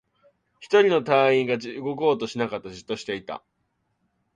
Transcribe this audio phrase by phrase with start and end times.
[0.59, 2.71] 一人の隊員が動こうとしなかった。
[2.71, 3.43] じっとしていた。